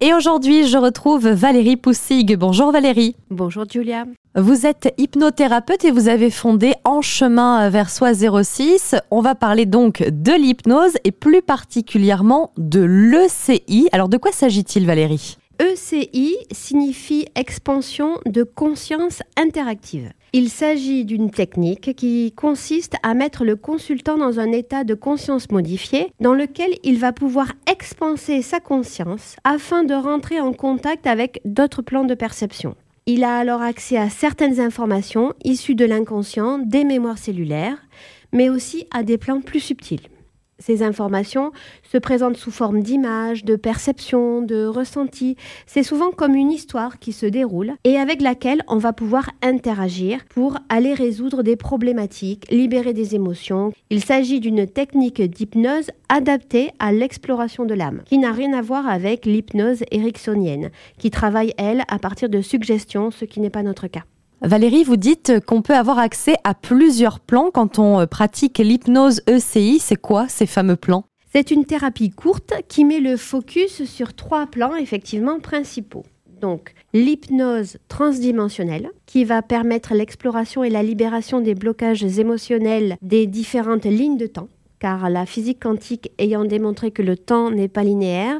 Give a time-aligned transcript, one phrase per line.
[0.00, 2.36] Et aujourd'hui, je retrouve Valérie Poussig.
[2.36, 3.16] Bonjour Valérie.
[3.30, 4.04] Bonjour Julia.
[4.36, 8.94] Vous êtes hypnothérapeute et vous avez fondé En chemin vers soi 06.
[9.10, 13.88] On va parler donc de l'hypnose et plus particulièrement de l'ECI.
[13.90, 15.36] Alors de quoi s'agit-il Valérie?
[15.60, 20.12] ECI signifie expansion de conscience interactive.
[20.32, 25.50] Il s'agit d'une technique qui consiste à mettre le consultant dans un état de conscience
[25.50, 31.40] modifié dans lequel il va pouvoir expanser sa conscience afin de rentrer en contact avec
[31.44, 32.76] d'autres plans de perception.
[33.06, 37.78] Il a alors accès à certaines informations issues de l'inconscient, des mémoires cellulaires,
[38.32, 40.08] mais aussi à des plans plus subtils.
[40.60, 41.52] Ces informations
[41.84, 45.36] se présentent sous forme d'images, de perceptions, de ressentis.
[45.66, 50.24] C'est souvent comme une histoire qui se déroule et avec laquelle on va pouvoir interagir
[50.28, 53.72] pour aller résoudre des problématiques, libérer des émotions.
[53.90, 58.88] Il s'agit d'une technique d'hypnose adaptée à l'exploration de l'âme, qui n'a rien à voir
[58.88, 63.86] avec l'hypnose ericksonienne, qui travaille, elle, à partir de suggestions, ce qui n'est pas notre
[63.86, 64.02] cas.
[64.40, 69.20] Valérie, vous dites qu'on peut avoir accès à plusieurs plans quand on euh, pratique l'hypnose
[69.28, 69.80] ECI.
[69.80, 71.04] C'est quoi ces fameux plans?
[71.32, 76.04] C'est une thérapie courte qui met le focus sur trois plans effectivement principaux.
[76.40, 83.86] Donc l'hypnose transdimensionnelle qui va permettre l'exploration et la libération des blocages émotionnels des différentes
[83.86, 88.38] lignes de temps car la physique quantique ayant démontré que le temps n'est pas linéaire,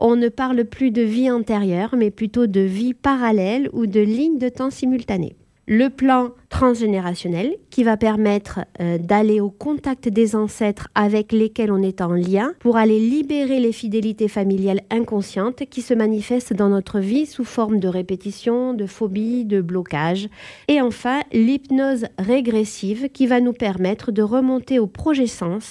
[0.00, 4.38] on ne parle plus de vie antérieure, mais plutôt de vie parallèle ou de lignes
[4.38, 5.36] de temps simultanées
[5.70, 11.80] le plan transgénérationnel qui va permettre euh, d'aller au contact des ancêtres avec lesquels on
[11.80, 16.98] est en lien pour aller libérer les fidélités familiales inconscientes qui se manifestent dans notre
[16.98, 20.28] vie sous forme de répétition, de phobie, de blocage.
[20.66, 25.20] Et enfin, l'hypnose régressive qui va nous permettre de remonter au projet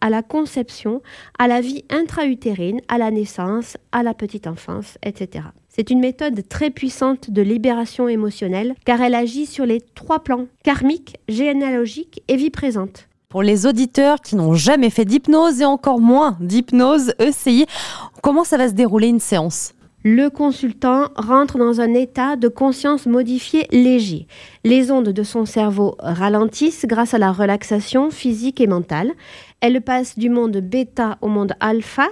[0.00, 1.02] à la conception,
[1.40, 5.46] à la vie intra-utérine, à la naissance, à la petite enfance, etc.
[5.72, 10.46] C'est une méthode très puissante de libération émotionnelle car elle agit sur les trois plans,
[10.64, 13.08] karmique, généalogique et vie présente.
[13.28, 17.66] Pour les auditeurs qui n'ont jamais fait d'hypnose et encore moins d'hypnose ECI,
[18.20, 19.72] comment ça va se dérouler une séance?
[20.02, 24.26] Le consultant rentre dans un état de conscience modifié léger.
[24.64, 29.12] Les ondes de son cerveau ralentissent grâce à la relaxation physique et mentale.
[29.60, 32.08] Elle passe du monde bêta au monde alpha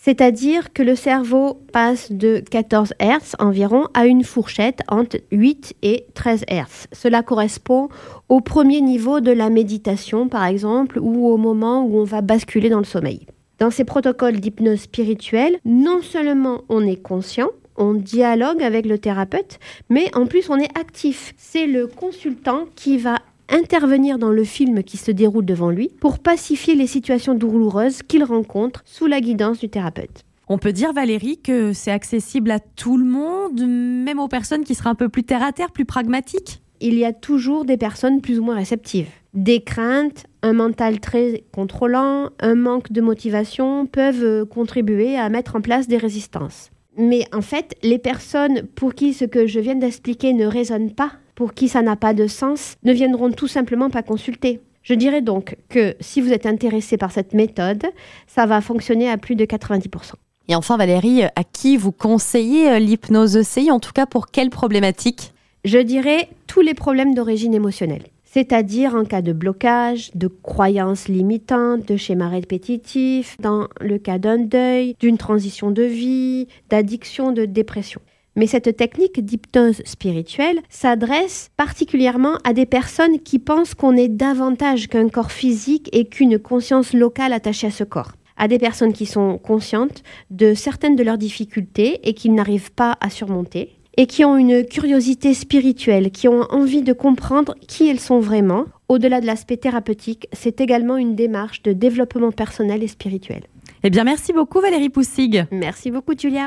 [0.00, 6.06] c'est-à-dire que le cerveau passe de 14 Hz environ à une fourchette entre 8 et
[6.14, 6.86] 13 Hz.
[6.92, 7.88] Cela correspond
[8.28, 12.68] au premier niveau de la méditation, par exemple, ou au moment où on va basculer
[12.68, 13.26] dans le sommeil.
[13.58, 19.58] Dans ces protocoles d'hypnose spirituelle, non seulement on est conscient, on dialogue avec le thérapeute,
[19.88, 21.34] mais en plus on est actif.
[21.36, 26.18] C'est le consultant qui va intervenir dans le film qui se déroule devant lui pour
[26.18, 30.24] pacifier les situations douloureuses qu'il rencontre sous la guidance du thérapeute.
[30.48, 34.74] On peut dire, Valérie, que c'est accessible à tout le monde, même aux personnes qui
[34.74, 36.62] seraient un peu plus terre à terre, plus pragmatiques?
[36.80, 39.08] Il y a toujours des personnes plus ou moins réceptives.
[39.34, 45.60] Des craintes, un mental très contrôlant, un manque de motivation peuvent contribuer à mettre en
[45.60, 46.70] place des résistances.
[46.96, 51.12] Mais en fait, les personnes pour qui ce que je viens d'expliquer ne résonne pas
[51.38, 54.60] pour qui ça n'a pas de sens ne viendront tout simplement pas consulter.
[54.82, 57.86] Je dirais donc que si vous êtes intéressé par cette méthode,
[58.26, 60.14] ça va fonctionner à plus de 90%.
[60.48, 64.50] Et enfin Valérie, à qui vous conseillez euh, l'hypnose ECI, en tout cas pour quelles
[64.50, 65.32] problématiques
[65.64, 71.88] Je dirais tous les problèmes d'origine émotionnelle c'est-à-dire en cas de blocage, de croyances limitantes,
[71.88, 78.02] de schémas répétitifs, dans le cas d'un deuil, d'une transition de vie, d'addiction, de dépression.
[78.38, 84.86] Mais cette technique d'hypnose spirituelle s'adresse particulièrement à des personnes qui pensent qu'on est davantage
[84.86, 89.04] qu'un corps physique et qu'une conscience locale attachée à ce corps à des personnes qui
[89.04, 94.24] sont conscientes de certaines de leurs difficultés et qui n'arrivent pas à surmonter, et qui
[94.24, 98.66] ont une curiosité spirituelle, qui ont envie de comprendre qui elles sont vraiment.
[98.88, 103.42] Au-delà de l'aspect thérapeutique, c'est également une démarche de développement personnel et spirituel.
[103.82, 105.46] Eh bien, merci beaucoup Valérie Poussig.
[105.50, 106.46] Merci beaucoup Julia.